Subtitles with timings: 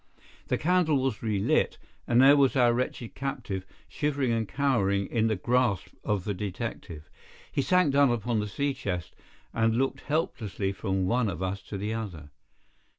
[0.47, 5.35] The candle was relit, and there was our wretched captive, shivering and cowering in the
[5.35, 7.07] grasp of the detective.
[7.51, 9.13] He sank down upon the sea chest,
[9.53, 12.31] and looked helplessly from one of us to the other.